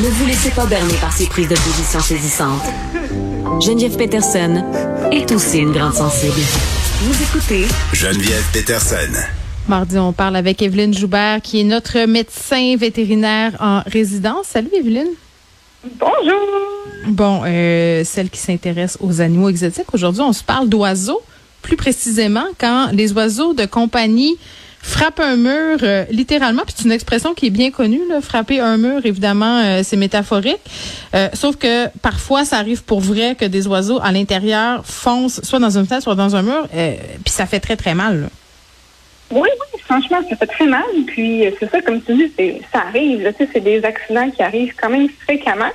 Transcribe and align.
Ne 0.00 0.08
vous 0.08 0.26
laissez 0.26 0.50
pas 0.50 0.64
berner 0.64 0.94
par 1.02 1.12
ces 1.12 1.26
prises 1.26 1.48
de 1.48 1.54
position 1.54 2.00
saisissantes. 2.00 2.62
Geneviève 3.60 3.94
Peterson 3.98 4.64
est 5.12 5.30
aussi 5.30 5.58
une 5.58 5.72
grande 5.72 5.92
sensible. 5.92 6.40
Vous 7.02 7.22
écoutez 7.22 7.66
Geneviève 7.92 8.42
Peterson. 8.54 9.12
Mardi, 9.68 9.98
on 9.98 10.14
parle 10.14 10.36
avec 10.36 10.62
Evelyne 10.62 10.94
Joubert, 10.94 11.42
qui 11.42 11.60
est 11.60 11.64
notre 11.64 12.06
médecin 12.06 12.74
vétérinaire 12.78 13.52
en 13.60 13.82
résidence. 13.84 14.46
Salut, 14.46 14.70
Evelyne. 14.74 15.10
Bonjour. 15.84 16.40
Bon, 17.08 17.42
euh, 17.44 18.02
celle 18.02 18.30
qui 18.30 18.40
s'intéresse 18.40 18.96
aux 18.98 19.20
animaux 19.20 19.50
exotiques. 19.50 19.92
Aujourd'hui, 19.92 20.22
on 20.22 20.32
se 20.32 20.42
parle 20.42 20.70
d'oiseaux. 20.70 21.20
Plus 21.60 21.76
précisément, 21.76 22.46
quand 22.58 22.88
les 22.94 23.12
oiseaux 23.12 23.52
de 23.52 23.66
compagnie 23.66 24.38
frappent 24.82 25.20
un 25.20 25.36
mur, 25.36 25.78
euh, 25.82 26.04
littéralement, 26.10 26.62
puis 26.62 26.74
c'est 26.76 26.84
une 26.84 26.92
expression 26.92 27.34
qui 27.34 27.46
est 27.46 27.50
bien 27.50 27.70
connue, 27.70 28.00
là, 28.08 28.20
frapper 28.20 28.60
un 28.60 28.76
mur, 28.76 29.00
évidemment, 29.04 29.60
euh, 29.60 29.80
c'est 29.84 29.96
métaphorique. 29.96 30.60
Euh, 31.14 31.28
sauf 31.32 31.56
que 31.56 31.88
parfois, 32.02 32.44
ça 32.44 32.58
arrive 32.58 32.82
pour 32.82 33.00
vrai 33.00 33.36
que 33.36 33.44
des 33.44 33.66
oiseaux 33.68 34.00
à 34.02 34.10
l'intérieur 34.10 34.84
foncent 34.84 35.40
soit 35.42 35.60
dans 35.60 35.78
une 35.78 35.86
fenêtre, 35.86 36.02
soit 36.02 36.16
dans 36.16 36.34
un 36.36 36.42
mur, 36.42 36.66
puis 36.70 37.32
ça 37.32 37.46
fait 37.46 37.60
très, 37.60 37.76
très 37.76 37.94
mal. 37.94 38.22
Là. 38.22 38.26
Oui, 39.30 39.48
oui, 39.48 39.80
franchement, 39.84 40.18
ça 40.28 40.36
fait 40.36 40.46
très 40.46 40.66
mal. 40.66 40.82
Puis 41.06 41.44
c'est 41.58 41.70
ça, 41.70 41.80
comme 41.80 42.02
tu 42.02 42.14
dis, 42.14 42.32
ça 42.72 42.80
arrive. 42.88 43.22
Là, 43.22 43.30
c'est 43.38 43.60
des 43.60 43.82
accidents 43.84 44.30
qui 44.30 44.42
arrivent 44.42 44.74
quand 44.80 44.90
même 44.90 45.08
fréquemment. 45.24 45.70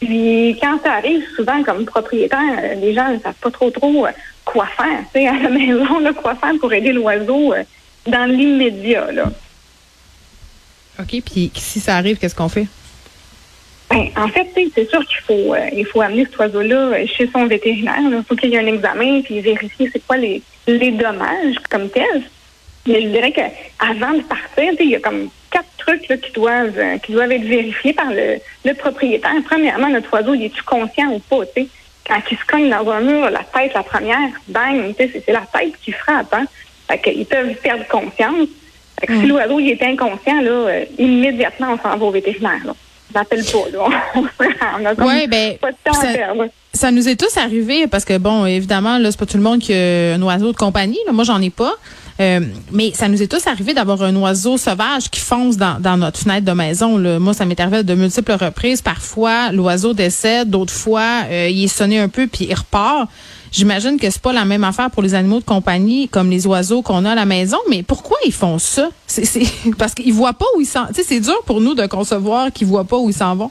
Puis 0.00 0.56
quand 0.62 0.78
ça 0.82 0.92
arrive, 0.92 1.24
souvent 1.34 1.62
comme 1.64 1.84
propriétaire, 1.84 2.76
les 2.80 2.94
gens 2.94 3.08
ne 3.08 3.18
savent 3.18 3.34
pas 3.34 3.50
trop 3.50 3.70
trop 3.70 4.06
quoi 4.44 4.66
faire, 4.66 5.00
tu 5.12 5.20
sais, 5.20 5.26
à 5.26 5.34
la 5.34 5.48
maison, 5.50 5.98
là, 5.98 6.12
quoi 6.12 6.34
faire 6.36 6.54
pour 6.60 6.72
aider 6.72 6.92
l'oiseau 6.92 7.52
dans 8.08 8.30
l'immédiat. 8.30 9.12
Là. 9.12 9.30
OK, 11.00 11.22
puis 11.24 11.50
si 11.54 11.80
ça 11.80 11.96
arrive, 11.96 12.18
qu'est-ce 12.18 12.34
qu'on 12.34 12.48
fait? 12.48 12.66
Ben, 13.90 14.08
en 14.16 14.28
fait, 14.28 14.46
c'est 14.74 14.90
sûr 14.90 15.04
qu'il 15.06 15.18
faut 15.26 15.54
euh, 15.54 15.68
il 15.72 15.86
faut 15.86 16.02
amener 16.02 16.24
cet 16.26 16.38
oiseau-là 16.38 17.06
chez 17.06 17.28
son 17.32 17.46
vétérinaire. 17.46 18.00
Il 18.00 18.22
faut 18.28 18.36
qu'il 18.36 18.50
y 18.50 18.54
ait 18.54 18.58
un 18.58 18.66
examen 18.66 19.22
puis 19.22 19.40
vérifier 19.40 19.88
c'est 19.92 20.04
quoi 20.06 20.18
les, 20.18 20.42
les 20.66 20.90
dommages 20.90 21.56
comme 21.70 21.88
tel. 21.88 22.22
Mais 22.86 23.02
je 23.02 23.08
dirais 23.08 23.32
qu'avant 23.32 24.12
de 24.12 24.22
partir, 24.22 24.72
il 24.80 24.90
y 24.90 24.96
a 24.96 25.00
comme 25.00 25.30
quatre 25.50 25.68
trucs 25.78 26.06
là, 26.08 26.16
qui 26.18 26.32
doivent 26.32 26.78
euh, 26.78 26.98
qui 26.98 27.12
doivent 27.12 27.32
être 27.32 27.44
vérifiés 27.44 27.94
par 27.94 28.10
le, 28.10 28.38
le 28.64 28.74
propriétaire. 28.74 29.32
Premièrement, 29.46 29.88
notre 29.88 30.12
oiseau, 30.12 30.34
il 30.34 30.44
est-tu 30.44 30.62
conscient 30.62 31.10
ou 31.10 31.20
pas? 31.20 31.44
Quand 32.06 32.20
il 32.30 32.38
se 32.38 32.44
cogne 32.46 32.70
dans 32.70 32.90
un 32.90 33.00
mur, 33.00 33.30
la 33.30 33.44
tête, 33.44 33.72
la 33.74 33.82
première, 33.82 34.30
bang, 34.48 34.94
c'est 34.96 35.28
la 35.28 35.46
tête 35.52 35.74
qui 35.82 35.92
frappe. 35.92 36.32
Hein? 36.32 36.46
Fait 36.90 36.98
qu'ils 36.98 37.26
peuvent 37.26 37.54
perdre 37.62 37.86
conscience. 37.88 38.48
Fait 39.00 39.06
que 39.06 39.20
Si 39.20 39.26
l'oiseau 39.26 39.60
il 39.60 39.70
est 39.70 39.82
inconscient, 39.82 40.40
là, 40.40 40.50
euh, 40.50 40.84
immédiatement, 40.98 41.74
on 41.74 41.78
s'en 41.78 41.96
va 41.96 42.06
au 42.06 42.10
vétérinaire. 42.10 42.60
Là. 42.64 42.74
J'appelle 43.14 43.44
pas. 43.44 43.70
Là. 43.72 43.88
on 44.80 44.84
a 44.84 44.94
ouais, 44.94 45.26
ben, 45.26 45.56
pas 45.58 45.70
de 45.70 45.76
temps 45.84 45.92
ça, 45.92 46.08
à 46.08 46.12
perdre. 46.12 46.48
Ça 46.72 46.90
nous 46.90 47.08
est 47.08 47.16
tous 47.16 47.36
arrivé 47.36 47.86
parce 47.86 48.04
que, 48.04 48.18
bon, 48.18 48.46
évidemment, 48.46 48.98
là, 48.98 49.10
c'est 49.10 49.18
pas 49.18 49.26
tout 49.26 49.36
le 49.36 49.42
monde 49.42 49.60
qui 49.60 49.72
a 49.72 50.14
un 50.14 50.22
oiseau 50.22 50.52
de 50.52 50.56
compagnie. 50.56 50.98
Là. 51.06 51.12
Moi, 51.12 51.24
j'en 51.24 51.40
ai 51.40 51.50
pas. 51.50 51.74
Euh, 52.20 52.40
mais 52.72 52.90
ça 52.94 53.08
nous 53.08 53.22
est 53.22 53.28
tous 53.28 53.46
arrivé 53.46 53.74
d'avoir 53.74 54.02
un 54.02 54.14
oiseau 54.16 54.56
sauvage 54.56 55.08
qui 55.08 55.20
fonce 55.20 55.56
dans, 55.56 55.96
notre 55.96 56.18
fenêtre 56.18 56.44
de 56.44 56.52
maison. 56.52 56.98
Moi, 57.20 57.32
ça 57.32 57.44
m'est 57.44 57.58
arrivé 57.60 57.84
de 57.84 57.94
multiples 57.94 58.32
reprises. 58.32 58.82
Parfois, 58.82 59.52
l'oiseau 59.52 59.94
décède, 59.94 60.50
d'autres 60.50 60.72
fois, 60.72 61.22
euh, 61.30 61.48
il 61.48 61.64
est 61.64 61.68
sonné 61.68 61.98
un 62.00 62.08
peu 62.08 62.26
puis 62.26 62.46
il 62.50 62.54
repart. 62.54 63.08
J'imagine 63.52 63.98
que 63.98 64.10
c'est 64.10 64.20
pas 64.20 64.32
la 64.32 64.44
même 64.44 64.64
affaire 64.64 64.90
pour 64.90 65.02
les 65.02 65.14
animaux 65.14 65.38
de 65.38 65.44
compagnie 65.44 66.08
comme 66.08 66.28
les 66.28 66.46
oiseaux 66.46 66.82
qu'on 66.82 67.04
a 67.04 67.12
à 67.12 67.14
la 67.14 67.24
maison, 67.24 67.58
mais 67.70 67.82
pourquoi 67.82 68.18
ils 68.26 68.32
font 68.32 68.58
ça? 68.58 68.90
C'est 69.06 69.42
parce 69.78 69.94
qu'ils 69.94 70.12
voient 70.12 70.34
pas 70.34 70.44
où 70.56 70.60
ils 70.60 70.66
s'en. 70.66 70.86
Tu 70.88 70.94
sais, 70.94 71.02
c'est 71.04 71.20
dur 71.20 71.40
pour 71.46 71.60
nous 71.60 71.74
de 71.74 71.86
concevoir 71.86 72.52
qu'ils 72.52 72.66
voient 72.66 72.84
pas 72.84 72.98
où 72.98 73.08
ils 73.08 73.14
s'en 73.14 73.34
vont. 73.36 73.50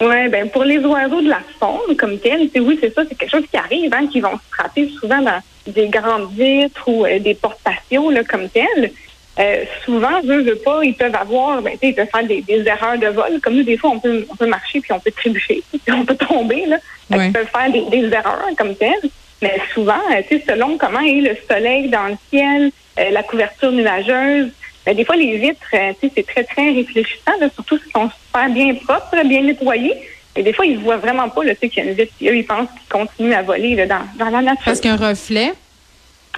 Oui, 0.00 0.28
ben 0.30 0.48
pour 0.48 0.64
les 0.64 0.78
oiseaux 0.78 1.20
de 1.20 1.28
la 1.28 1.40
faune 1.58 1.94
comme 1.98 2.18
tel, 2.18 2.48
c'est 2.54 2.60
oui, 2.60 2.78
c'est 2.80 2.94
ça, 2.94 3.02
c'est 3.06 3.14
quelque 3.14 3.30
chose 3.30 3.44
qui 3.50 3.58
arrive, 3.58 3.92
hein, 3.92 4.06
qui 4.06 4.20
vont 4.20 4.32
se 4.32 4.54
frapper 4.56 4.90
souvent 4.98 5.20
dans 5.20 5.42
des 5.66 5.88
grandes 5.88 6.32
vitres 6.32 6.88
ou 6.88 7.04
euh, 7.04 7.18
des 7.18 7.34
portes 7.34 7.60
patios 7.62 8.10
là, 8.10 8.24
comme 8.24 8.48
tel. 8.48 8.92
Euh, 9.38 9.64
souvent, 9.84 10.20
eux, 10.24 10.42
veux 10.42 10.56
pas, 10.56 10.84
ils 10.84 10.94
peuvent 10.94 11.14
avoir, 11.14 11.62
ben, 11.62 11.72
ils 11.82 11.94
peuvent 11.94 12.08
faire 12.12 12.24
des, 12.24 12.44
erreurs 12.66 12.98
de 12.98 13.06
vol. 13.06 13.40
Comme 13.40 13.54
nous, 13.54 13.62
des 13.62 13.78
fois, 13.78 13.90
on 13.90 13.98
peut, 13.98 14.26
on 14.28 14.36
peut 14.36 14.46
marcher 14.46 14.80
puis 14.80 14.92
on 14.92 15.00
peut 15.00 15.12
trébucher, 15.12 15.62
puis 15.70 15.92
on 15.92 16.04
peut 16.04 16.16
tomber. 16.16 16.66
Là. 16.66 16.78
Ils 17.10 17.32
peuvent 17.32 17.48
faire 17.48 17.70
des, 17.70 18.06
erreurs 18.12 18.48
comme 18.58 18.74
telles. 18.74 19.10
Mais 19.40 19.58
souvent, 19.72 20.02
euh, 20.12 20.20
tu 20.28 20.38
sais, 20.38 20.44
selon 20.46 20.76
comment 20.76 21.00
est 21.00 21.22
le 21.22 21.36
soleil 21.48 21.88
dans 21.88 22.08
le 22.08 22.16
ciel, 22.28 22.70
euh, 22.98 23.10
la 23.10 23.22
couverture 23.22 23.72
nuageuse, 23.72 24.50
ben, 24.84 24.94
des 24.94 25.04
fois, 25.04 25.16
les 25.16 25.38
vitres, 25.38 25.60
tu 25.70 25.76
sais, 25.76 26.12
c'est 26.14 26.26
très, 26.26 26.44
très 26.44 26.72
réfléchissant, 26.72 27.32
surtout 27.54 27.78
s'ils 27.78 27.92
sont 27.92 28.10
super 28.10 28.50
bien 28.50 28.74
propres, 28.74 29.24
bien 29.24 29.42
nettoyés. 29.42 29.94
Et 30.36 30.42
des 30.42 30.52
fois, 30.52 30.64
ils 30.64 30.78
ne 30.78 30.82
voient 30.82 30.96
vraiment 30.96 31.28
pas 31.28 31.42
le 31.42 31.54
qu'il 31.54 31.76
y 31.76 31.80
a 31.80 31.84
une 31.84 31.92
vitre. 31.96 32.12
eux, 32.22 32.36
ils 32.36 32.46
pensent 32.46 32.68
qu'ils 32.70 32.88
continuent 32.88 33.34
à 33.34 33.42
voler 33.42 33.74
là, 33.74 33.86
dans, 33.86 34.02
dans 34.16 34.30
la 34.30 34.42
nature. 34.42 34.64
Parce 34.64 34.80
qu'un 34.80 34.96
reflet? 34.96 35.52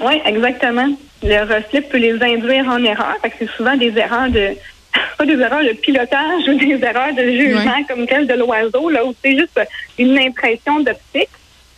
Oui, 0.01 0.21
exactement. 0.25 0.89
Le 1.23 1.41
reflet 1.43 1.83
peut 1.83 1.99
les 1.99 2.21
induire 2.23 2.67
en 2.69 2.83
erreur. 2.83 3.17
Fait 3.21 3.31
que 3.31 3.37
c'est 3.41 3.51
souvent 3.51 3.77
des 3.77 3.97
erreurs 3.97 4.31
de 4.31 4.57
pas 5.19 5.25
des 5.25 5.39
erreurs 5.39 5.65
de 5.65 5.73
pilotage 5.73 6.49
ou 6.49 6.55
des 6.55 6.79
erreurs 6.85 7.15
de 7.15 7.23
jugement 7.23 7.83
comme 7.89 8.07
celle 8.07 8.27
de 8.27 8.35
l'oiseau, 8.35 8.91
là, 8.91 9.05
où 9.05 9.15
c'est 9.23 9.37
juste 9.37 9.61
une 9.99 10.19
impression 10.19 10.81
d'optique. 10.81 11.31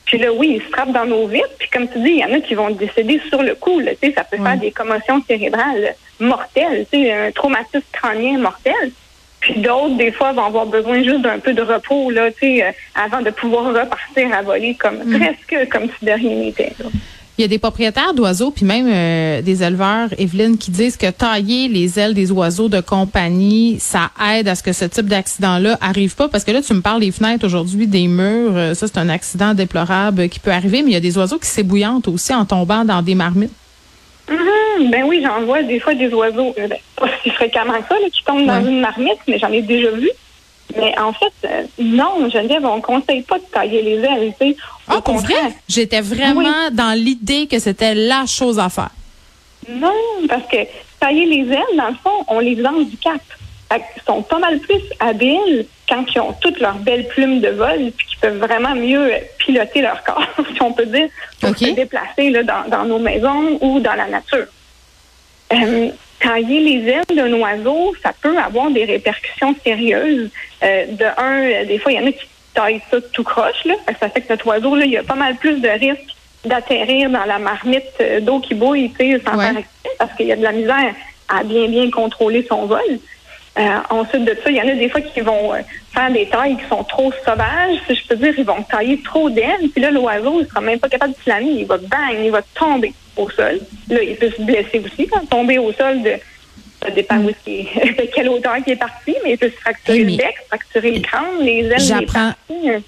Puis 0.05 0.19
là, 0.19 0.33
oui, 0.33 0.57
ils 0.57 0.63
se 0.63 0.69
frappent 0.69 0.93
dans 0.93 1.07
nos 1.07 1.27
vitres. 1.27 1.49
Puis 1.59 1.69
comme 1.71 1.89
tu 1.89 1.99
dis, 2.01 2.11
il 2.11 2.19
y 2.19 2.25
en 2.25 2.33
a 2.33 2.41
qui 2.41 2.55
vont 2.55 2.71
décéder 2.71 3.21
sur 3.29 3.43
le 3.43 3.55
coup. 3.55 3.81
Là, 3.81 3.93
ça 4.15 4.25
peut 4.25 4.37
faire 4.37 4.59
des 4.59 4.71
commotions 4.71 5.23
cérébrales 5.27 5.95
mortelles, 6.21 6.87
un 6.93 7.33
traumatisme 7.33 7.83
crânien 7.93 8.39
mortel. 8.39 8.93
Puis 9.45 9.61
d'autres, 9.61 9.97
des 9.99 10.11
fois, 10.11 10.33
vont 10.33 10.47
avoir 10.47 10.65
besoin 10.65 11.03
juste 11.03 11.21
d'un 11.21 11.39
peu 11.39 11.53
de 11.53 11.61
repos 11.61 12.11
là, 12.11 12.31
euh, 12.43 12.71
avant 12.95 13.21
de 13.21 13.29
pouvoir 13.29 13.67
repartir 13.67 14.33
à 14.33 14.41
voler 14.41 14.75
comme 14.75 15.05
mm. 15.05 15.19
presque 15.19 15.69
comme 15.71 15.83
si 15.83 16.07
de 16.07 16.13
rien 16.13 16.37
n'était. 16.37 16.73
Il 17.37 17.43
y 17.43 17.45
a 17.45 17.49
des 17.49 17.59
propriétaires 17.59 18.15
d'oiseaux, 18.15 18.51
puis 18.51 18.65
même 18.65 18.87
euh, 18.89 19.43
des 19.43 19.63
éleveurs, 19.63 20.09
Evelyne, 20.17 20.57
qui 20.57 20.71
disent 20.71 20.97
que 20.97 21.11
tailler 21.11 21.69
les 21.69 21.99
ailes 21.99 22.15
des 22.15 22.33
oiseaux 22.33 22.71
de 22.71 22.81
compagnie, 22.81 23.77
ça 23.81 24.13
aide 24.33 24.49
à 24.49 24.55
ce 24.55 24.63
que 24.63 24.73
ce 24.73 24.87
type 24.87 25.07
d'accident-là 25.07 25.77
arrive 25.83 26.15
pas. 26.15 26.29
Parce 26.29 26.45
que 26.45 26.53
là, 26.53 26.63
tu 26.63 26.73
me 26.73 26.81
parles 26.81 27.01
des 27.01 27.11
fenêtres 27.11 27.45
aujourd'hui, 27.45 27.87
des 27.87 28.09
murs. 28.09 28.57
Euh, 28.57 28.73
ça, 28.73 28.87
c'est 28.87 28.99
un 28.99 29.11
accident 29.11 29.53
déplorable 29.53 30.31
qui 30.31 30.41
peut 30.41 30.53
arriver, 30.53 30.83
mais 30.83 30.91
il 30.91 30.95
y 30.95 30.97
a 30.97 31.01
des 31.01 31.19
oiseaux 31.19 31.39
qui 31.39 31.49
s'ébouillantent 31.49 32.09
aussi 32.09 32.33
en 32.33 32.47
tombant 32.47 32.87
dans 32.87 33.03
des 33.03 33.15
marmites. 33.15 33.53
Mm-hmm. 34.79 34.91
ben 34.91 35.05
oui, 35.05 35.23
j'en 35.23 35.43
vois 35.43 35.63
des 35.63 35.81
fois 35.81 35.95
des 35.95 36.13
oiseaux, 36.13 36.55
euh, 36.59 36.69
ben, 36.69 36.79
pas 36.97 37.09
si 37.23 37.31
fréquemment 37.31 37.75
que 37.75 37.89
ça, 37.89 37.97
qui 38.13 38.25
tombent 38.25 38.47
dans 38.47 38.65
une 38.65 38.81
marmite, 38.81 39.19
mais 39.29 39.39
j'en 39.39 39.53
ai 39.53 39.63
déjà 39.63 39.91
vu. 39.91 40.11
Mais 40.77 40.99
en 40.99 41.13
fait, 41.13 41.33
euh, 41.45 41.63
non, 41.79 42.29
Geneviève, 42.29 42.65
on 42.65 42.77
ne 42.77 42.83
conseille 42.83 43.23
pas 43.23 43.39
de 43.39 43.45
tailler 43.53 43.83
les 43.83 43.99
ailes. 43.99 44.33
Tu 44.41 44.49
sais. 44.49 44.57
Ah, 44.89 45.01
pour 45.01 45.19
vrai? 45.19 45.35
J'étais 45.69 46.01
vraiment 46.01 46.71
dans 46.73 46.99
l'idée 46.99 47.47
que 47.47 47.59
c'était 47.59 47.95
la 47.95 48.27
chose 48.27 48.59
à 48.59 48.69
faire. 48.69 48.91
Non, 49.69 49.93
parce 50.29 50.47
que 50.49 50.57
tailler 51.01 51.27
les 51.27 51.53
ailes, 51.53 51.77
dans 51.77 51.89
le 51.89 51.95
fond, 52.03 52.25
on 52.29 52.41
les 52.41 52.57
cap. 53.03 53.21
Ils 53.73 54.03
sont 54.07 54.23
pas 54.23 54.39
mal 54.39 54.59
plus 54.61 54.83
habiles 55.01 55.67
quand 55.89 56.05
ils 56.15 56.21
ont 56.21 56.35
toutes 56.41 56.61
leurs 56.61 56.77
belles 56.77 57.09
plumes 57.09 57.41
de 57.41 57.49
vol 57.49 57.93
puis 57.97 58.07
qu'ils 58.07 58.19
peuvent 58.19 58.39
vraiment 58.39 58.75
mieux 58.75 59.11
piloter 59.39 59.83
leur 59.83 60.03
corps, 60.05 60.27
si 60.55 60.63
on 60.63 60.73
peut 60.73 60.87
dire, 60.87 61.09
pour 61.41 61.57
se 61.57 61.75
déplacer 61.75 62.31
là, 62.31 62.43
dans, 62.43 62.69
dans, 62.69 62.85
nos 62.85 62.99
maisons 62.99 63.59
ou 63.61 63.81
dans 63.81 63.95
la 63.95 64.07
nature. 64.07 64.47
Euh, 65.53 65.91
tailler 66.21 66.61
les 66.61 66.91
ailes 66.91 67.17
d'un 67.17 67.33
oiseau, 67.35 67.95
ça 68.03 68.13
peut 68.21 68.37
avoir 68.39 68.71
des 68.71 68.85
répercussions 68.85 69.55
sérieuses. 69.63 70.31
Euh, 70.63 70.87
de 70.87 71.05
un, 71.19 71.65
des 71.65 71.79
fois, 71.79 71.93
il 71.93 72.01
y 72.01 72.03
en 72.03 72.07
a 72.07 72.13
qui 72.13 72.27
taillent 72.55 72.83
ça 72.91 72.99
tout 73.13 73.25
croche. 73.25 73.65
Là. 73.65 73.75
Ça 74.01 74.09
fait 74.09 74.23
que 74.23 74.31
notre 74.31 74.47
oiseau, 74.47 74.75
là, 74.75 74.85
il 74.85 74.93
y 74.93 74.97
a 74.97 75.03
pas 75.03 75.15
mal 75.15 75.37
plus 75.37 75.61
de 75.61 75.69
risques 75.69 76.15
d'atterrir 76.45 77.11
dans 77.11 77.25
la 77.25 77.39
marmite 77.39 77.85
euh, 78.01 78.21
d'eau 78.21 78.41
qui 78.41 78.55
bouille 78.55 78.93
sans 79.25 79.39
faire 79.39 79.55
parce 79.99 80.13
qu'il 80.17 80.27
y 80.27 80.33
a 80.33 80.37
de 80.37 80.43
la 80.43 80.53
misère 80.53 80.95
à 81.29 81.43
bien, 81.43 81.69
bien 81.69 81.91
contrôler 81.91 82.45
son 82.49 82.67
vol. 82.67 82.81
Euh, 83.57 83.79
ensuite 83.89 84.25
de 84.25 84.37
ça, 84.43 84.51
il 84.51 84.57
y 84.57 84.61
en 84.61 84.69
a 84.69 84.75
des 84.75 84.89
fois 84.89 85.01
qui 85.01 85.21
vont 85.21 85.53
faire 85.93 86.11
des 86.11 86.27
tailles 86.27 86.57
qui 86.57 86.69
sont 86.69 86.85
trop 86.85 87.13
sauvages. 87.25 87.79
Si 87.87 87.95
je 87.95 88.07
peux 88.09 88.17
dire, 88.17 88.35
ils 88.37 88.45
vont 88.45 88.63
tailler 88.63 89.01
trop 89.03 89.31
d'ailes. 89.31 89.71
Puis 89.73 89.81
là, 89.81 89.91
l'oiseau, 89.91 90.41
il 90.41 90.47
sera 90.49 90.61
même 90.61 90.81
pas 90.81 90.89
capable 90.89 91.13
de 91.13 91.19
planer. 91.19 91.51
Il 91.51 91.67
va 91.67 91.79
bang, 91.79 92.19
il 92.23 92.31
va 92.31 92.43
tomber 92.55 92.93
au 93.17 93.31
sol. 93.31 93.61
Là, 93.89 94.03
il 94.03 94.17
peut 94.17 94.31
se 94.31 94.43
blesser 94.43 94.81
aussi. 94.85 95.07
Quand 95.07 95.25
tomber 95.27 95.59
au 95.59 95.73
sol, 95.73 96.03
de, 96.03 96.13
ça 96.85 96.91
dépend 96.91 97.17
mm. 97.17 97.27
aussi 97.27 97.69
de 97.99 98.15
quelle 98.15 98.29
hauteur 98.29 98.57
qui 98.65 98.73
est 98.73 98.77
parti, 98.77 99.15
mais 99.25 99.33
il 99.33 99.39
peut 99.39 99.49
se 99.49 99.61
fracturer 99.61 100.05
le 100.05 100.17
bec, 100.17 100.35
fracturer 100.49 100.91
le 100.93 101.01
crâne, 101.01 101.41
les 101.41 101.61
ailes. 101.61 101.81
J'apprends, 101.81 102.33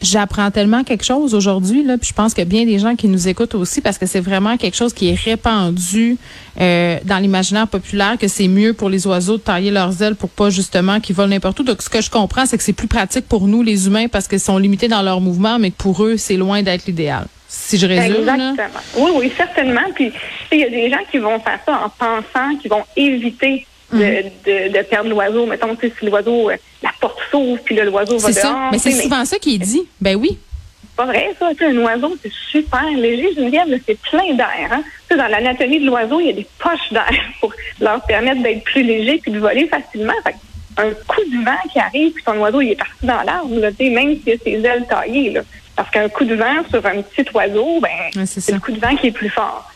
j'apprends 0.02 0.50
tellement 0.50 0.84
quelque 0.84 1.04
chose 1.04 1.34
aujourd'hui, 1.34 1.82
là, 1.82 1.96
puis 1.96 2.08
je 2.08 2.14
pense 2.14 2.34
que 2.34 2.42
bien 2.42 2.64
des 2.66 2.78
gens 2.78 2.94
qui 2.94 3.08
nous 3.08 3.28
écoutent 3.28 3.54
aussi, 3.54 3.80
parce 3.80 3.98
que 3.98 4.06
c'est 4.06 4.20
vraiment 4.20 4.56
quelque 4.56 4.76
chose 4.76 4.92
qui 4.92 5.08
est 5.08 5.18
répandu 5.18 6.18
euh, 6.60 6.98
dans 7.04 7.18
l'imaginaire 7.18 7.68
populaire, 7.68 8.16
que 8.18 8.28
c'est 8.28 8.48
mieux 8.48 8.74
pour 8.74 8.90
les 8.90 9.06
oiseaux 9.06 9.38
de 9.38 9.42
tailler 9.42 9.70
leurs 9.70 10.02
ailes 10.02 10.16
pour 10.16 10.30
pas 10.30 10.50
justement 10.50 11.00
qu'ils 11.00 11.16
volent 11.16 11.28
n'importe 11.28 11.60
où. 11.60 11.62
Donc, 11.62 11.80
ce 11.80 11.88
que 11.88 12.02
je 12.02 12.10
comprends, 12.10 12.44
c'est 12.46 12.58
que 12.58 12.64
c'est 12.64 12.72
plus 12.72 12.88
pratique 12.88 13.26
pour 13.26 13.48
nous, 13.48 13.62
les 13.62 13.86
humains, 13.86 14.08
parce 14.08 14.28
qu'ils 14.28 14.40
sont 14.40 14.58
limités 14.58 14.88
dans 14.88 15.02
leur 15.02 15.20
mouvement, 15.20 15.58
mais 15.58 15.70
que 15.70 15.76
pour 15.76 16.04
eux, 16.04 16.16
c'est 16.16 16.36
loin 16.36 16.62
d'être 16.62 16.86
l'idéal 16.86 17.26
si 17.48 17.78
je 17.78 17.86
résume. 17.86 18.16
Exactement. 18.28 18.80
Oui, 18.96 19.10
oui, 19.14 19.32
certainement. 19.36 19.82
Puis, 19.94 20.12
il 20.52 20.58
y 20.58 20.64
a 20.64 20.70
des 20.70 20.90
gens 20.90 20.98
qui 21.10 21.18
vont 21.18 21.38
faire 21.40 21.58
ça 21.64 21.80
en 21.84 21.88
pensant 21.88 22.56
qu'ils 22.60 22.70
vont 22.70 22.84
éviter 22.96 23.66
de, 23.92 23.98
de, 23.98 24.76
de 24.76 24.82
perdre 24.82 25.10
l'oiseau. 25.10 25.46
Mettons, 25.46 25.76
si 25.80 26.06
l'oiseau, 26.06 26.50
euh, 26.50 26.56
la 26.82 26.90
porte 27.00 27.18
s'ouvre, 27.30 27.60
puis 27.64 27.76
l'oiseau 27.76 28.18
va 28.18 28.28
C'est 28.28 28.40
ça. 28.40 28.48
dehors. 28.48 28.68
Mais 28.72 28.78
c'est 28.78 28.90
souvent 28.92 29.24
ça 29.24 29.38
qui 29.38 29.54
est 29.54 29.58
dit. 29.58 29.82
Ben 30.00 30.16
oui. 30.16 30.38
c'est 30.82 30.96
pas 30.96 31.06
vrai, 31.06 31.30
ça. 31.38 31.50
Un 31.60 31.76
oiseau, 31.78 32.16
c'est 32.22 32.32
super 32.50 32.84
léger. 32.96 33.34
Geneviève, 33.36 33.68
c'est 33.86 33.98
plein 34.00 34.34
d'air. 34.34 34.68
Hein? 34.72 34.82
Dans 35.10 35.28
l'anatomie 35.28 35.80
de 35.80 35.86
l'oiseau, 35.86 36.20
il 36.20 36.26
y 36.26 36.30
a 36.30 36.32
des 36.32 36.46
poches 36.58 36.92
d'air 36.92 37.10
pour 37.40 37.52
leur 37.80 38.02
permettre 38.06 38.42
d'être 38.42 38.64
plus 38.64 38.82
léger 38.82 39.18
puis 39.18 39.30
de 39.30 39.38
voler 39.38 39.68
facilement. 39.68 40.14
Fait 40.24 40.34
un 40.78 40.90
coup 40.90 41.22
de 41.30 41.44
vent 41.44 41.56
qui 41.72 41.78
arrive, 41.78 42.12
puis 42.12 42.22
ton 42.22 42.38
oiseau, 42.38 42.60
il 42.60 42.72
est 42.72 42.76
parti 42.76 43.06
dans 43.06 43.22
l'arbre, 43.22 43.48
même 43.54 43.72
s'il 44.20 44.32
a 44.32 44.36
ses 44.44 44.66
ailes 44.66 44.84
taillées. 44.86 45.30
Là. 45.30 45.40
Parce 45.76 45.90
qu'un 45.90 46.08
coup 46.08 46.24
de 46.24 46.34
vent 46.34 46.64
sur 46.70 46.84
un 46.86 47.02
petit 47.02 47.26
oiseau, 47.34 47.80
ben, 47.80 48.24
c'est 48.26 48.52
le 48.52 48.60
coup 48.60 48.72
de 48.72 48.80
vent 48.80 48.96
qui 48.96 49.08
est 49.08 49.12
plus 49.12 49.28
fort. 49.28 49.70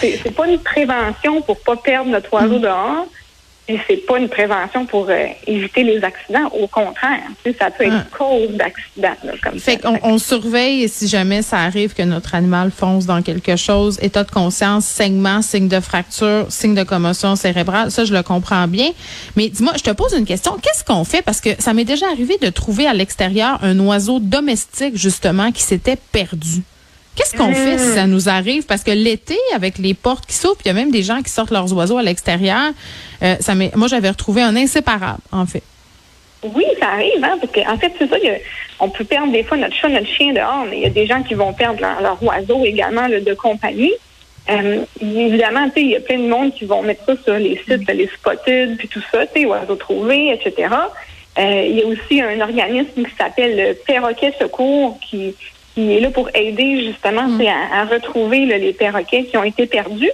C'est, 0.00 0.32
pas 0.34 0.46
une 0.46 0.60
prévention 0.60 1.42
pour 1.42 1.60
pas 1.60 1.74
perdre 1.76 2.10
notre 2.10 2.32
oiseau 2.32 2.58
Mm. 2.58 2.62
dehors. 2.62 3.06
Et 3.68 3.78
c'est 3.86 4.04
pas 4.06 4.18
une 4.18 4.28
prévention 4.28 4.86
pour 4.86 5.06
euh, 5.08 5.26
éviter 5.46 5.84
les 5.84 6.02
accidents. 6.02 6.48
Au 6.60 6.66
contraire, 6.66 7.20
tu 7.44 7.52
sais, 7.52 7.56
ça 7.58 7.70
peut 7.70 7.84
être 7.84 7.92
Ouais. 7.92 8.02
cause 8.18 8.56
d'accident. 8.56 9.58
Fait 9.58 9.76
qu'on 9.78 9.98
on 10.02 10.18
surveille 10.18 10.88
si 10.88 11.06
jamais 11.06 11.42
ça 11.42 11.58
arrive 11.58 11.94
que 11.94 12.02
notre 12.02 12.34
animal 12.34 12.72
fonce 12.76 13.06
dans 13.06 13.22
quelque 13.22 13.54
chose, 13.54 13.98
état 14.02 14.24
de 14.24 14.30
conscience, 14.32 14.84
saignement, 14.84 15.42
signe 15.42 15.68
de 15.68 15.78
fracture, 15.78 16.46
signe 16.48 16.74
de 16.74 16.82
commotion 16.82 17.36
cérébrale, 17.36 17.92
ça 17.92 18.04
je 18.04 18.12
le 18.12 18.22
comprends 18.24 18.66
bien. 18.66 18.90
Mais 19.36 19.48
dis-moi, 19.48 19.74
je 19.76 19.82
te 19.82 19.90
pose 19.90 20.12
une 20.18 20.26
question, 20.26 20.56
qu'est-ce 20.60 20.84
qu'on 20.84 21.04
fait? 21.04 21.22
Parce 21.22 21.40
que 21.40 21.50
ça 21.60 21.72
m'est 21.72 21.84
déjà 21.84 22.06
arrivé 22.08 22.38
de 22.42 22.48
trouver 22.50 22.86
à 22.88 22.94
l'extérieur 22.94 23.60
un 23.62 23.78
oiseau 23.78 24.18
domestique 24.18 24.96
justement 24.96 25.52
qui 25.52 25.62
s'était 25.62 25.96
perdu. 26.10 26.62
Qu'est-ce 27.14 27.36
qu'on 27.36 27.52
fait 27.52 27.76
si 27.78 27.92
ça 27.94 28.06
nous 28.06 28.28
arrive? 28.28 28.64
Parce 28.64 28.82
que 28.82 28.90
l'été, 28.90 29.36
avec 29.54 29.76
les 29.78 29.92
portes 29.94 30.24
qui 30.26 30.34
s'ouvrent, 30.34 30.56
il 30.64 30.68
y 30.68 30.70
a 30.70 30.74
même 30.74 30.90
des 30.90 31.02
gens 31.02 31.20
qui 31.22 31.30
sortent 31.30 31.50
leurs 31.50 31.70
oiseaux 31.74 31.98
à 31.98 32.02
l'extérieur. 32.02 32.72
Euh, 33.22 33.36
ça 33.40 33.54
moi, 33.54 33.86
j'avais 33.88 34.08
retrouvé 34.08 34.40
un 34.42 34.56
inséparable, 34.56 35.20
en 35.30 35.44
fait. 35.44 35.62
Oui, 36.42 36.64
ça 36.80 36.88
arrive, 36.88 37.22
hein, 37.22 37.38
parce 37.40 37.52
qu'en 37.52 37.78
fait, 37.78 37.92
c'est 37.98 38.08
ça, 38.08 38.16
a- 38.16 38.38
on 38.80 38.88
peut 38.88 39.04
perdre 39.04 39.30
des 39.30 39.44
fois 39.44 39.56
notre 39.58 39.76
chat, 39.76 39.88
notre 39.88 40.08
chien 40.08 40.32
dehors, 40.32 40.64
mais 40.68 40.78
il 40.78 40.82
y 40.82 40.86
a 40.86 40.90
des 40.90 41.06
gens 41.06 41.22
qui 41.22 41.34
vont 41.34 41.52
perdre 41.52 41.80
leur, 41.80 42.00
leur 42.00 42.22
oiseau 42.22 42.64
également 42.64 43.06
là, 43.06 43.20
de 43.20 43.34
compagnie. 43.34 43.92
Euh, 44.50 44.82
évidemment, 45.00 45.66
tu 45.68 45.74
sais, 45.74 45.80
il 45.82 45.90
y 45.90 45.96
a 45.96 46.00
plein 46.00 46.18
de 46.18 46.26
monde 46.26 46.52
qui 46.54 46.64
vont 46.64 46.82
mettre 46.82 47.04
ça 47.06 47.12
sur 47.22 47.34
les 47.34 47.56
sites, 47.58 47.86
là, 47.86 47.94
les 47.94 48.08
spotted, 48.08 48.76
puis 48.76 48.88
tout 48.88 49.02
ça, 49.12 49.24
tu 49.26 49.42
sais, 49.42 49.46
oiseaux 49.46 49.76
trouvés, 49.76 50.32
etc. 50.32 50.68
Euh, 51.38 51.66
il 51.68 51.76
y 51.78 51.82
a 51.82 51.86
aussi 51.86 52.20
un 52.20 52.40
organisme 52.40 53.04
qui 53.04 53.14
s'appelle 53.16 53.56
le 53.56 53.74
Perroquet 53.86 54.34
Secours 54.40 54.98
qui, 55.08 55.34
qui 55.74 55.92
est 55.96 56.00
là 56.00 56.10
pour 56.10 56.28
aider 56.34 56.84
justement 56.86 57.26
sais, 57.38 57.48
à, 57.48 57.80
à 57.80 57.84
retrouver 57.84 58.46
là, 58.46 58.58
les 58.58 58.72
perroquets 58.72 59.24
qui 59.24 59.36
ont 59.36 59.44
été 59.44 59.66
perdus. 59.66 60.10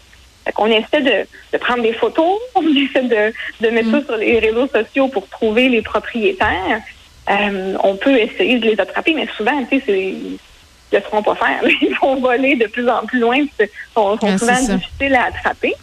Qu'on 0.55 0.67
essaie 0.67 1.03
de, 1.03 1.27
de 1.53 1.59
prendre 1.59 1.83
des 1.83 1.93
photos, 1.93 2.39
on 2.55 2.63
essaie 2.75 3.03
de, 3.03 3.35
de 3.61 3.71
mettre 3.71 3.91
ça 3.91 4.03
sur 4.07 4.17
les 4.17 4.39
réseaux 4.39 4.67
sociaux 4.67 5.09
pour 5.09 5.29
trouver 5.29 5.69
les 5.69 5.83
propriétaires. 5.83 6.81
Euh, 7.29 7.75
on 7.85 7.97
peut 7.97 8.17
essayer 8.19 8.59
de 8.59 8.67
les 8.71 8.81
attraper, 8.81 9.13
mais 9.15 9.27
souvent, 9.37 9.63
tu 9.71 9.79
sais, 9.81 9.93
ils 9.99 10.39
le 10.91 11.01
feront 11.01 11.23
pas 11.23 11.35
faire. 11.35 11.61
Ils 11.83 11.95
vont 12.01 12.17
voler 12.17 12.57
de 12.57 12.67
plus 12.67 12.89
en 12.89 13.05
plus 13.05 13.21
loin, 13.21 13.45
c'est- 13.59 13.71
sont, 13.95 14.17
Ah, 14.23 14.39
souvent 14.39 14.53
difficiles 14.79 15.15
à 15.15 15.25
attraper. 15.25 15.75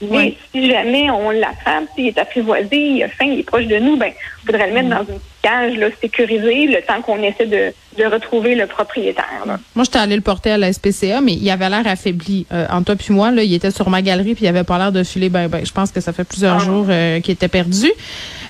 Mais 0.00 0.36
si 0.52 0.70
jamais 0.70 1.10
on 1.10 1.30
l'attrape, 1.30 1.84
s'il 1.96 2.06
est 2.08 2.18
apprivoisé, 2.18 2.76
il 2.76 3.02
a 3.02 3.08
faim, 3.08 3.24
il 3.26 3.40
est 3.40 3.42
proche 3.42 3.66
de 3.66 3.78
nous, 3.78 3.96
ben, 3.96 4.12
il 4.42 4.46
faudrait 4.46 4.68
le 4.68 4.74
mettre 4.74 4.90
dans 4.90 5.00
une 5.12 5.18
cage 5.44 5.76
là, 5.76 5.88
sécurisée 6.00 6.66
le 6.66 6.80
temps 6.86 7.00
qu'on 7.02 7.22
essaie 7.22 7.46
de, 7.46 7.72
de 7.98 8.04
retrouver 8.06 8.54
le 8.54 8.66
propriétaire. 8.66 9.42
là. 9.46 9.58
Moi, 9.74 9.84
j'étais 9.84 9.98
allée 9.98 10.16
le 10.16 10.22
porter 10.22 10.50
à 10.52 10.58
la 10.58 10.72
SPCA, 10.72 11.20
mais 11.20 11.34
il 11.34 11.50
avait 11.50 11.68
l'air 11.68 11.86
affaibli. 11.86 12.46
Euh, 12.52 12.66
entre 12.70 12.86
toi 12.86 12.96
puis 12.96 13.12
moi, 13.12 13.30
là, 13.30 13.42
il 13.44 13.52
était 13.52 13.70
sur 13.70 13.88
ma 13.90 14.00
galerie 14.02 14.34
puis 14.34 14.44
il 14.44 14.48
avait 14.48 14.64
pas 14.64 14.78
l'air 14.78 14.90
de 14.92 15.04
filer 15.04 15.28
ben 15.28 15.48
ben. 15.48 15.64
Je 15.64 15.72
pense 15.72 15.90
que 15.92 16.00
ça 16.00 16.12
fait 16.12 16.24
plusieurs 16.24 16.56
Ah. 16.56 16.64
jours 16.64 16.86
euh, 16.88 17.20
qu'il 17.20 17.32
était 17.34 17.48
perdu. 17.48 17.90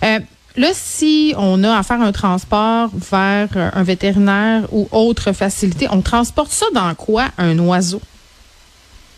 Euh, 0.05 0.19
là, 0.56 0.69
si 0.73 1.35
on 1.37 1.64
a 1.64 1.76
à 1.76 1.82
faire 1.82 2.00
un 2.00 2.12
transport 2.12 2.91
vers 2.94 3.49
euh, 3.56 3.70
un 3.75 3.82
vétérinaire 3.82 4.62
ou 4.73 4.88
autre 4.93 5.32
facilité, 5.32 5.88
on 5.91 6.00
transporte 6.00 6.52
ça 6.52 6.67
dans 6.73 6.94
quoi, 6.94 7.25
un 7.38 7.58
oiseau? 7.58 8.00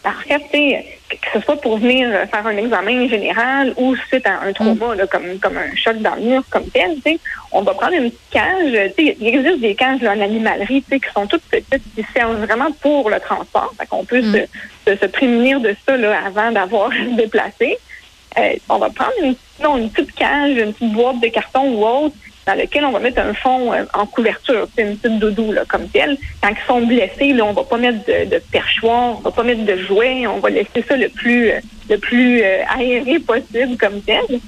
En 0.04 0.10
fait, 0.26 0.95
que 1.08 1.16
ce 1.32 1.40
soit 1.40 1.60
pour 1.60 1.78
venir 1.78 2.08
euh, 2.10 2.26
faire 2.26 2.46
un 2.46 2.56
examen 2.56 3.08
général 3.08 3.72
ou 3.76 3.94
suite 4.08 4.26
à 4.26 4.40
un 4.40 4.52
trauma, 4.52 4.94
là, 4.94 5.06
comme, 5.06 5.38
comme 5.38 5.56
un 5.56 5.74
choc 5.76 5.96
dans 5.98 6.14
le 6.16 6.22
mur, 6.22 6.42
comme 6.50 6.68
tel, 6.70 6.96
on 7.52 7.62
va 7.62 7.74
prendre 7.74 7.94
une 7.94 8.10
petite 8.10 8.30
cage. 8.30 8.72
Sais, 8.96 9.16
il 9.20 9.26
existe 9.26 9.60
des 9.60 9.74
cages 9.74 10.00
là, 10.00 10.12
en 10.12 10.20
animalerie 10.20 10.82
qui 10.82 11.00
sont 11.14 11.26
toutes 11.26 11.42
petites, 11.42 11.82
qui 11.94 12.04
servent 12.14 12.44
vraiment 12.44 12.72
pour 12.80 13.08
le 13.08 13.20
transport. 13.20 13.72
Qu'on 13.88 14.04
peut 14.04 14.22
se, 14.22 14.46
se, 14.86 14.96
se 14.96 15.06
prémunir 15.06 15.60
de 15.60 15.74
ça 15.86 15.96
là, 15.96 16.18
avant 16.26 16.50
d'avoir 16.50 16.90
à 16.90 16.94
se 16.94 17.16
déplacer. 17.16 17.78
Euh, 18.38 18.52
on 18.68 18.78
va 18.78 18.90
prendre 18.90 19.12
une, 19.22 19.34
non, 19.62 19.78
une 19.78 19.90
petite 19.90 20.14
cage, 20.14 20.56
une 20.56 20.72
petite 20.72 20.92
boîte 20.92 21.20
de 21.20 21.28
carton 21.28 21.72
ou 21.72 21.86
autre, 21.86 22.16
dans 22.46 22.54
lequel 22.54 22.84
on 22.84 22.92
va 22.92 23.00
mettre 23.00 23.20
un 23.20 23.34
fond 23.34 23.72
euh, 23.72 23.84
en 23.92 24.06
couverture, 24.06 24.68
c'est 24.74 24.82
une 24.82 24.96
petite 24.96 25.18
doudou 25.18 25.52
là, 25.52 25.64
comme 25.66 25.88
telle. 25.88 26.16
Quand 26.40 26.50
ils 26.50 26.66
sont 26.66 26.86
blessés, 26.86 27.32
là, 27.32 27.44
on 27.44 27.52
va 27.52 27.64
pas 27.64 27.76
mettre 27.76 27.98
de, 28.06 28.38
perchoir, 28.52 29.18
on 29.18 29.20
va 29.20 29.32
pas 29.32 29.42
mettre 29.42 29.64
de 29.64 29.76
jouets, 29.76 30.26
on 30.28 30.38
va 30.38 30.50
laisser 30.50 30.84
ça 30.86 30.96
le 30.96 31.08
plus 31.08 31.50
euh, 31.50 31.60
le 31.90 31.98
plus 31.98 32.42
euh, 32.42 32.62
aéré 32.76 33.18
possible 33.18 33.76
comme 33.76 34.00
tel. 34.02 34.40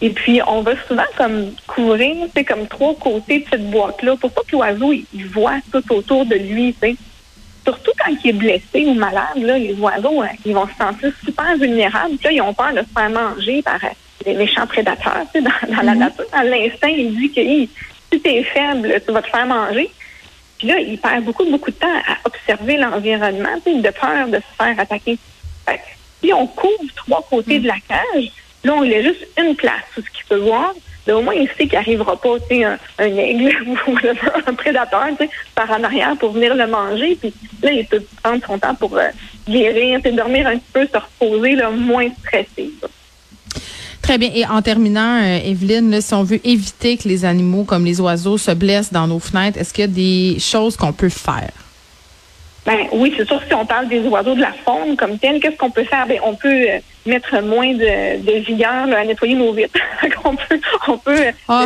Et 0.00 0.10
puis 0.10 0.40
on 0.46 0.62
va 0.62 0.72
souvent 0.86 1.02
comme 1.16 1.52
couvrir, 1.66 2.26
c'est 2.34 2.44
comme 2.44 2.66
trois 2.68 2.94
côtés 2.94 3.40
de 3.40 3.44
cette 3.50 3.70
boîte-là, 3.70 4.16
pour 4.16 4.30
pas 4.32 4.42
que 4.42 4.52
l'oiseau 4.52 4.92
il, 4.92 5.26
voit 5.26 5.58
tout 5.72 5.92
autour 5.92 6.26
de 6.26 6.36
lui. 6.36 6.74
Surtout 7.64 7.92
quand 7.98 8.12
il 8.24 8.30
est 8.30 8.32
blessé 8.32 8.84
ou 8.86 8.94
malade, 8.94 9.36
là, 9.36 9.56
les 9.58 9.74
oiseaux, 9.74 10.20
hein, 10.22 10.30
ils 10.44 10.54
vont 10.54 10.66
se 10.66 10.74
sentir 10.74 11.12
super 11.24 11.56
vulnérables. 11.56 12.16
Puis 12.16 12.24
là, 12.24 12.32
ils 12.32 12.42
ont 12.42 12.52
peur 12.52 12.72
de 12.72 12.80
se 12.80 12.92
faire 12.92 13.10
manger 13.10 13.62
par 13.62 13.78
des 14.22 14.34
méchants 14.34 14.66
prédateurs. 14.66 15.24
Tu 15.34 15.40
sais, 15.40 15.42
dans, 15.42 15.76
dans 15.76 15.82
la 15.82 15.94
nature, 15.94 16.24
dans 16.32 16.42
l'instinct, 16.42 16.88
il 16.88 17.16
dit 17.16 17.32
que 17.32 17.40
hey, 17.40 17.68
si 18.12 18.20
tu 18.20 18.30
es 18.30 18.42
faible, 18.42 19.00
tu 19.06 19.12
vas 19.12 19.22
te 19.22 19.28
faire 19.28 19.46
manger. 19.46 19.90
Puis 20.58 20.68
là, 20.68 20.78
il 20.78 20.98
perd 20.98 21.24
beaucoup, 21.24 21.44
beaucoup 21.44 21.70
de 21.70 21.76
temps 21.76 21.88
à 22.06 22.16
observer 22.24 22.76
l'environnement, 22.76 23.58
tu 23.64 23.72
sais, 23.72 23.80
de 23.80 23.90
peur 23.90 24.28
de 24.28 24.36
se 24.36 24.56
faire 24.56 24.78
attaquer. 24.78 25.18
Fait 25.66 25.78
que 25.78 25.82
si 26.22 26.32
on 26.32 26.46
couvre 26.46 26.94
trois 26.94 27.26
côtés 27.28 27.58
de 27.58 27.66
la 27.66 27.78
cage, 27.88 28.30
là, 28.62 28.74
on 28.74 28.82
laisse 28.82 29.04
juste 29.04 29.26
une 29.38 29.56
place 29.56 29.82
où 29.96 30.02
ce 30.02 30.10
qu'il 30.10 30.24
peut 30.28 30.36
voir. 30.36 30.72
Là, 31.04 31.16
au 31.16 31.22
moins, 31.22 31.34
il 31.34 31.48
sait 31.48 31.66
qu'il 31.66 31.72
n'arrivera 31.72 32.16
pas, 32.16 32.38
tu 32.48 32.56
sais, 32.56 32.64
un, 32.64 32.78
un 32.98 33.16
aigle 33.16 33.76
ou 33.88 33.96
un 34.46 34.54
prédateur, 34.54 35.06
tu 35.18 35.24
sais, 35.24 35.30
par 35.54 35.68
en 35.72 35.82
arrière 35.82 36.16
pour 36.16 36.30
venir 36.30 36.54
le 36.54 36.68
manger. 36.68 37.16
Puis 37.16 37.34
là, 37.60 37.72
il 37.72 37.84
peut 37.86 38.02
prendre 38.22 38.44
son 38.46 38.58
temps 38.58 38.76
pour 38.76 38.96
euh, 38.96 39.08
guérir, 39.48 40.00
dormir 40.12 40.46
un 40.46 40.58
petit 40.58 40.72
peu, 40.72 40.86
se 40.86 40.96
reposer, 40.96 41.56
là, 41.56 41.70
moins 41.70 42.08
stressé. 42.20 42.70
là. 42.80 42.88
Très 44.02 44.18
bien. 44.18 44.30
Et 44.34 44.44
en 44.44 44.60
terminant, 44.62 45.22
euh, 45.22 45.38
Evelyne, 45.44 45.90
là, 45.90 46.00
si 46.00 46.12
on 46.12 46.24
veut 46.24 46.40
éviter 46.44 46.96
que 46.96 47.08
les 47.08 47.24
animaux 47.24 47.64
comme 47.64 47.84
les 47.84 48.00
oiseaux 48.00 48.36
se 48.36 48.50
blessent 48.50 48.92
dans 48.92 49.06
nos 49.06 49.20
fenêtres, 49.20 49.58
est-ce 49.58 49.72
qu'il 49.72 49.82
y 49.82 49.84
a 49.84 49.86
des 49.86 50.40
choses 50.40 50.76
qu'on 50.76 50.92
peut 50.92 51.08
faire? 51.08 51.52
Ben 52.64 52.86
oui, 52.92 53.12
c'est 53.16 53.26
sûr, 53.26 53.40
si 53.46 53.54
on 53.54 53.66
parle 53.66 53.88
des 53.88 54.06
oiseaux 54.06 54.34
de 54.34 54.40
la 54.40 54.52
faune 54.64 54.96
comme 54.96 55.18
telle, 55.18 55.40
qu'est-ce 55.40 55.56
qu'on 55.56 55.70
peut 55.70 55.84
faire? 55.84 56.06
Ben, 56.06 56.20
on 56.24 56.34
peut 56.34 56.48
euh, 56.48 56.78
mettre 57.06 57.40
moins 57.42 57.72
de, 57.72 58.22
de 58.22 58.38
vigueur 58.44 58.86
là, 58.86 59.00
à 59.00 59.04
nettoyer 59.04 59.34
nos 59.34 59.52
vitres. 59.52 59.78
on 60.24 60.36
peut, 60.36 60.60
on 60.86 60.98
peut 60.98 61.26
euh, 61.26 61.32
Ah, 61.48 61.64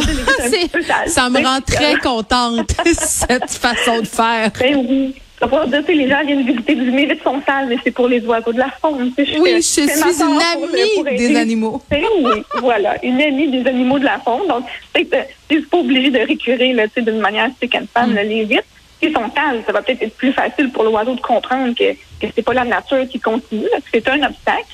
ça 1.06 1.28
me 1.28 1.44
rend 1.44 1.60
très 1.60 1.96
contente, 1.96 2.70
cette 2.98 3.50
façon 3.50 4.00
de 4.00 4.06
faire. 4.06 4.50
Ben 4.58 4.86
oui. 4.88 5.14
Ça 5.38 5.44
va 5.46 5.66
dire, 5.66 5.80
tu 5.80 5.86
sais, 5.86 5.92
les 5.92 6.08
gens 6.08 6.24
viennent 6.24 6.46
visiter, 6.46 6.74
mes 6.76 7.04
vitres 7.04 7.22
sont 7.22 7.42
sales, 7.46 7.66
mais 7.68 7.76
c'est 7.84 7.90
pour 7.90 8.08
les 8.08 8.24
oiseaux 8.24 8.52
de 8.54 8.58
la 8.58 8.70
faune. 8.80 9.12
tu 9.14 9.24
sais, 9.26 9.32
je 9.34 9.38
Oui, 9.38 9.50
je 9.50 9.56
fais 9.56 9.60
suis 9.60 9.82
une 9.82 9.88
pour- 9.90 10.40
amie 10.42 10.80
pour 10.94 11.04
des 11.04 11.36
animaux. 11.36 11.82
Oui, 11.92 12.42
voilà, 12.60 12.96
une 13.04 13.20
amie 13.20 13.48
des 13.48 13.68
animaux 13.68 13.98
de 13.98 14.04
la 14.06 14.18
faune. 14.18 14.48
Donc, 14.48 14.64
euh, 14.96 15.22
c'est 15.50 15.68
pas 15.68 15.76
obligé 15.76 16.10
de 16.10 16.18
récurer 16.20 16.74
tu 16.94 17.02
d'une 17.02 17.18
manière 17.20 17.50
stick 17.56 17.74
and 17.74 17.84
pan 17.92 18.06
Mm. 18.06 18.14
les 18.14 18.44
vitres. 18.44 18.64
S'ils 19.02 19.12
sont 19.12 19.28
calmes, 19.28 19.60
ça 19.66 19.72
va 19.72 19.82
peut-être 19.82 20.02
être 20.02 20.16
plus 20.16 20.32
facile 20.32 20.70
pour 20.70 20.84
l'oiseau 20.84 21.14
de 21.14 21.20
comprendre 21.20 21.74
que, 21.74 21.92
que 21.92 22.32
c'est 22.34 22.42
pas 22.42 22.54
la 22.54 22.64
nature 22.64 23.06
qui 23.10 23.20
continue, 23.20 23.64
là, 23.64 23.76
que 23.78 23.88
c'est 23.92 24.08
un 24.08 24.22
obstacle. 24.22 24.64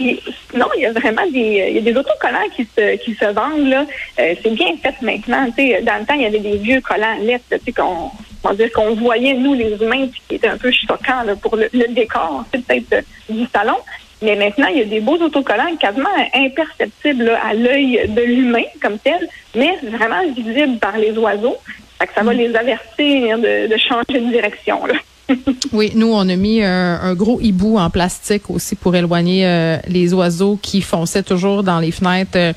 Puis, 0.00 0.18
sinon, 0.50 0.64
il 0.76 0.80
y 0.80 0.86
a 0.86 0.92
vraiment 0.92 1.26
des, 1.26 1.66
il 1.68 1.74
y 1.74 1.78
a 1.78 1.82
des 1.82 1.94
autocollants 1.94 2.48
qui 2.56 2.66
se, 2.74 2.96
qui 2.96 3.14
se 3.14 3.26
vendent 3.26 3.68
là. 3.68 3.84
Euh, 4.18 4.34
c'est 4.42 4.54
bien 4.54 4.74
fait 4.82 4.94
maintenant. 5.02 5.44
Tu 5.48 5.56
sais, 5.56 5.82
dans 5.82 5.98
le 6.00 6.06
temps, 6.06 6.14
il 6.14 6.22
y 6.22 6.24
avait 6.24 6.38
des 6.38 6.56
vieux 6.56 6.80
collants 6.80 7.18
lettres, 7.20 7.44
tu 7.50 7.58
sais, 7.58 7.72
qu'on, 7.72 8.08
on 8.42 8.48
va 8.48 8.54
dire 8.54 8.72
qu'on 8.72 8.94
voyait 8.94 9.34
nous 9.34 9.52
les 9.52 9.72
humains, 9.78 10.06
puis 10.06 10.22
qui 10.26 10.34
étaient 10.36 10.48
un 10.48 10.56
peu 10.56 10.70
choquants 10.70 11.22
là, 11.26 11.36
pour 11.36 11.54
le, 11.54 11.68
le 11.74 11.88
décor, 11.88 12.46
peut-être 12.50 12.94
euh, 12.94 13.02
du 13.28 13.44
salon. 13.52 13.76
Mais 14.22 14.36
maintenant, 14.36 14.68
il 14.68 14.78
y 14.78 14.82
a 14.82 14.86
des 14.86 15.00
beaux 15.00 15.18
autocollants 15.18 15.76
quasiment 15.76 16.08
imperceptibles 16.34 17.24
là, 17.24 17.38
à 17.44 17.52
l'œil 17.52 18.06
de 18.08 18.22
l'humain 18.22 18.64
comme 18.80 18.98
tel, 18.98 19.28
mais 19.54 19.76
vraiment 19.82 20.22
visibles 20.34 20.78
par 20.78 20.96
les 20.96 21.12
oiseaux. 21.18 21.58
Fait 21.98 22.06
que 22.06 22.14
ça 22.14 22.22
va 22.22 22.32
les 22.32 22.56
avertir 22.56 23.38
de, 23.38 23.66
de 23.66 23.76
changer 23.76 24.18
de 24.18 24.32
direction. 24.32 24.86
Là. 24.86 24.94
Oui, 25.72 25.92
nous, 25.94 26.12
on 26.12 26.28
a 26.28 26.36
mis 26.36 26.62
un, 26.62 27.00
un 27.00 27.14
gros 27.14 27.40
hibou 27.40 27.78
en 27.78 27.90
plastique 27.90 28.50
aussi 28.50 28.74
pour 28.76 28.94
éloigner 28.94 29.46
euh, 29.46 29.76
les 29.88 30.12
oiseaux 30.14 30.58
qui 30.60 30.82
fonçaient 30.82 31.22
toujours 31.22 31.62
dans 31.62 31.78
les 31.78 31.92
fenêtres 31.92 32.36
euh, 32.36 32.52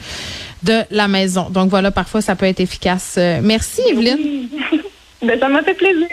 de 0.64 0.82
la 0.92 1.08
maison. 1.08 1.50
Donc 1.50 1.70
voilà, 1.70 1.92
parfois, 1.92 2.22
ça 2.22 2.36
peut 2.36 2.46
être 2.46 2.60
efficace. 2.60 3.16
Euh, 3.18 3.40
merci, 3.44 3.82
Evelyne. 3.90 4.48
ben, 5.22 5.40
ça 5.40 5.50
m'a 5.50 5.64
fait 5.64 5.74
plaisir. 5.74 6.08